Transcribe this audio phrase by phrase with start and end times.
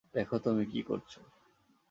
[0.15, 1.11] দেখো তুমি কী করছ!